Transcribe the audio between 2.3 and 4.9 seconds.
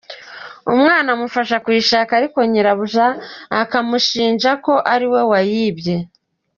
nyirabuja akamushinja ko